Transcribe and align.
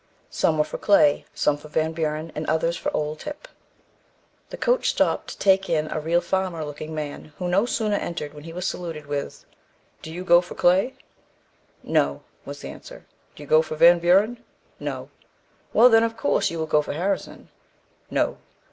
Some 0.31 0.57
were 0.57 0.63
for 0.63 0.79
Clay, 0.79 1.25
some 1.31 1.57
for 1.57 1.67
Van 1.67 1.91
Buren, 1.91 2.31
and 2.33 2.47
others 2.47 2.75
for 2.75 2.91
"Old 2.91 3.19
Tip." 3.19 3.47
The 4.49 4.57
coach 4.57 4.89
stopped 4.89 5.27
to 5.27 5.37
take 5.37 5.69
in 5.69 5.91
a 5.91 5.99
real 5.99 6.21
farmer 6.21 6.65
looking 6.65 6.95
man, 6.95 7.33
who 7.37 7.47
no 7.47 7.67
sooner 7.67 7.97
entered 7.97 8.33
than 8.33 8.43
he 8.43 8.51
was 8.51 8.65
saluted 8.65 9.05
with 9.05 9.45
"Do 10.01 10.11
you 10.11 10.23
go 10.23 10.41
for 10.41 10.55
Clay?" 10.55 10.95
"No," 11.83 12.23
was 12.45 12.61
the 12.61 12.69
answer. 12.69 13.05
"Do 13.35 13.43
you 13.43 13.47
go 13.47 13.61
for 13.61 13.75
Van 13.75 13.99
Buren?" 13.99 14.43
"No." 14.79 15.11
"Well, 15.71 15.87
then, 15.89 16.01
of 16.03 16.17
course 16.17 16.49
you 16.49 16.57
will 16.57 16.65
go 16.65 16.81
for 16.81 16.93
Harrison." 16.93 17.49
"No." 18.09 18.37